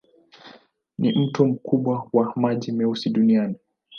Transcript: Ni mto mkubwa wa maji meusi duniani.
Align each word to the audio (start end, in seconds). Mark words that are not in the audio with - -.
Ni 0.97 1.11
mto 1.13 1.45
mkubwa 1.45 2.07
wa 2.13 2.33
maji 2.35 2.71
meusi 2.71 3.09
duniani. 3.09 3.55